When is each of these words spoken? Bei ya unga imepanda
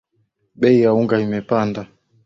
Bei 0.59 0.71
ya 0.83 0.89
unga 0.99 1.17
imepanda 1.25 1.81